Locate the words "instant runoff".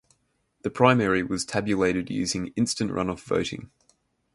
2.55-3.19